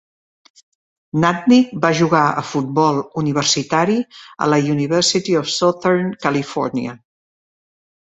[1.25, 4.01] Natnik va jugar a futbol universitari
[4.47, 7.01] a la University of Southern California.